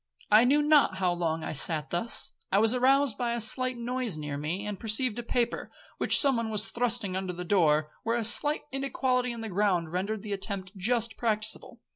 [0.31, 2.31] I knew not how long I sat thus.
[2.51, 6.37] I was aroused by a slight noise near me, and perceived a paper, which some
[6.37, 10.33] one was thrusting under the door, where a slight inequality in the ground rendered the
[10.33, 11.77] attempt just practicable.